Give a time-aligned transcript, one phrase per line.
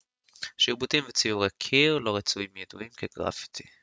[0.57, 3.63] שרבוטים וציורי קיר לא רצויים ידועים כגרפיטי